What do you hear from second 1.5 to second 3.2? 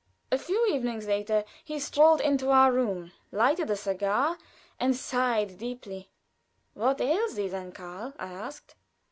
he strolled into our room,